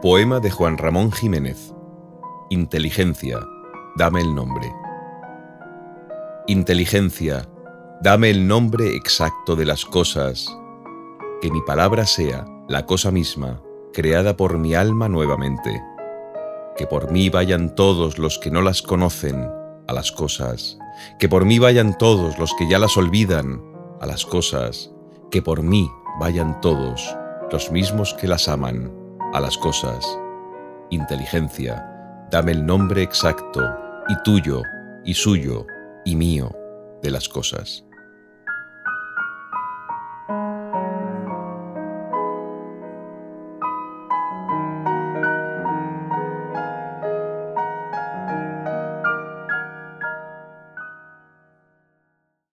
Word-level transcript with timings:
Poema 0.00 0.38
de 0.38 0.48
Juan 0.48 0.78
Ramón 0.78 1.10
Jiménez. 1.10 1.74
Inteligencia, 2.50 3.40
dame 3.96 4.20
el 4.20 4.32
nombre. 4.32 4.72
Inteligencia, 6.46 7.48
dame 8.00 8.30
el 8.30 8.46
nombre 8.46 8.94
exacto 8.94 9.56
de 9.56 9.66
las 9.66 9.84
cosas. 9.84 10.56
Que 11.42 11.50
mi 11.50 11.60
palabra 11.62 12.06
sea 12.06 12.46
la 12.68 12.86
cosa 12.86 13.10
misma, 13.10 13.60
creada 13.92 14.36
por 14.36 14.58
mi 14.58 14.76
alma 14.76 15.08
nuevamente. 15.08 15.82
Que 16.76 16.86
por 16.86 17.10
mí 17.10 17.28
vayan 17.28 17.74
todos 17.74 18.18
los 18.18 18.38
que 18.38 18.52
no 18.52 18.62
las 18.62 18.82
conocen 18.82 19.50
a 19.88 19.92
las 19.92 20.12
cosas. 20.12 20.78
Que 21.18 21.28
por 21.28 21.44
mí 21.44 21.58
vayan 21.58 21.98
todos 21.98 22.38
los 22.38 22.54
que 22.54 22.68
ya 22.68 22.78
las 22.78 22.96
olvidan 22.96 23.60
a 24.00 24.06
las 24.06 24.24
cosas. 24.24 24.92
Que 25.32 25.42
por 25.42 25.64
mí 25.64 25.90
vayan 26.20 26.60
todos 26.60 27.16
los 27.50 27.72
mismos 27.72 28.14
que 28.14 28.28
las 28.28 28.46
aman 28.46 29.07
a 29.32 29.40
las 29.40 29.58
cosas. 29.58 30.18
Inteligencia, 30.90 31.84
dame 32.30 32.52
el 32.52 32.64
nombre 32.64 33.02
exacto 33.02 33.62
y 34.08 34.16
tuyo 34.22 34.62
y 35.04 35.14
suyo 35.14 35.66
y 36.04 36.16
mío 36.16 36.50
de 37.02 37.10
las 37.10 37.28
cosas. 37.28 37.87